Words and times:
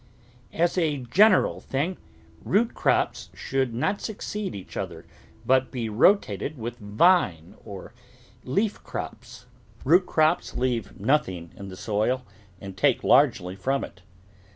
As 0.51 0.79
a 0.79 0.97
general 0.97 1.59
thing, 1.61 1.97
root 2.43 2.73
crops 2.73 3.29
should 3.35 3.71
not 3.71 4.01
succeed 4.01 4.55
each 4.55 4.75
other, 4.75 5.05
but 5.45 5.69
be 5.69 5.89
rotated 5.89 6.57
with 6.57 6.79
vine 6.79 7.53
or 7.63 7.93
leaf 8.43 8.83
crops. 8.83 9.45
Root 9.85 10.07
crops 10.07 10.55
leave 10.57 10.99
nothing 10.99 11.51
in 11.55 11.67
the 11.69 11.77
soil 11.77 12.25
and 12.59 12.75
take 12.75 13.03
largely 13.03 13.55
from 13.55 13.83
it. 13.83 14.01